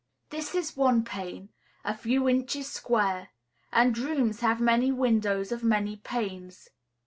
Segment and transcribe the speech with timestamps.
[0.31, 1.49] This is one pane,
[1.85, 3.29] a few inches square;
[3.71, 6.69] and rooms have many windows of many panes.